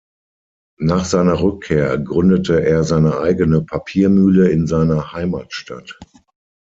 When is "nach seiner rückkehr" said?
0.79-1.95